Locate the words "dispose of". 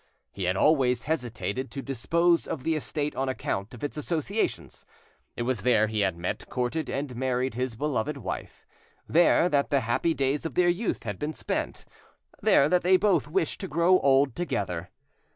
1.83-2.63